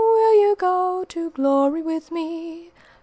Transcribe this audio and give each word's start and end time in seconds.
Will 0.03 0.33
you 0.33 0.55
go 0.55 1.03
to 1.09 1.29
glory 1.29 1.83
with 1.83 2.09
me? 2.09 2.71